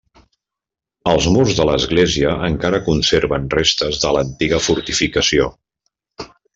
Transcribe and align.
Els 1.11 1.27
murs 1.35 1.53
de 1.59 1.67
l'església 1.71 2.33
encara 2.49 2.81
conserven 2.89 3.47
restes 3.57 4.03
de 4.07 4.17
l'antiga 4.19 4.65
fortificació. 4.71 5.51